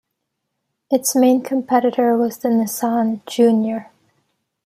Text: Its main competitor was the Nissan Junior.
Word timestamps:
Its 0.89 1.15
main 1.15 1.43
competitor 1.43 2.17
was 2.17 2.39
the 2.39 2.49
Nissan 2.49 3.23
Junior. 3.27 3.91